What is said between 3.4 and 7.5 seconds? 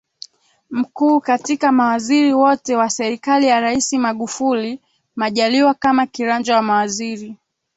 ya Rais Magufuli Majaliwa kama kiranja wa mawaziri